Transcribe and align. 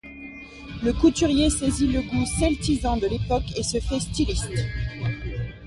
Le 0.83 0.93
couturier 0.99 1.51
saisit 1.51 1.85
le 1.85 2.01
goût 2.01 2.25
celtisant 2.39 2.97
de 2.97 3.05
l'époque 3.05 3.55
et 3.55 3.61
se 3.61 3.79
fait 3.79 3.99
styliste. 3.99 4.49